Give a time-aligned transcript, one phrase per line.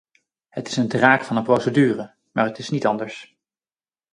[0.49, 3.37] Het is een draak van een procedure, maar het is niet anders.